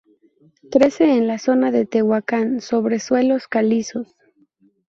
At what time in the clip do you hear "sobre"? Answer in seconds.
2.59-2.99